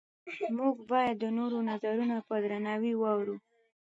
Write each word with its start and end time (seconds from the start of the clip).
موږ 0.57 0.75
باید 0.91 1.15
د 1.19 1.25
نورو 1.37 1.57
نظرونه 1.69 2.15
په 2.27 2.35
درناوي 2.43 2.93
واورو 2.97 3.35